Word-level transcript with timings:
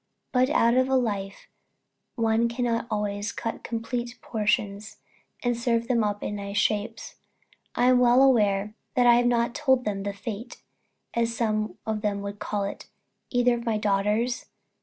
But 0.31 0.49
out 0.49 0.73
of 0.73 0.89
a 0.89 0.95
life 0.95 1.47
one 2.15 2.49
cannot 2.49 2.87
always 2.89 3.31
cut 3.31 3.63
complete 3.63 4.17
portions, 4.19 4.97
and 5.43 5.55
serve 5.55 5.87
them 5.87 6.03
up 6.03 6.23
in 6.23 6.37
nice 6.37 6.57
shapes. 6.57 7.17
I 7.75 7.85
am 7.85 7.99
well 7.99 8.23
aware 8.23 8.73
that 8.95 9.05
I 9.05 9.17
have 9.17 9.27
not 9.27 9.53
told 9.53 9.85
them 9.85 10.01
the 10.01 10.11
fate, 10.11 10.63
as 11.13 11.37
some 11.37 11.77
of 11.85 12.01
them 12.01 12.23
would 12.23 12.39
call 12.39 12.63
it, 12.63 12.85
of 12.85 12.89
either 13.29 13.53
of 13.53 13.65
my 13.67 13.77
daughters. 13.77 14.47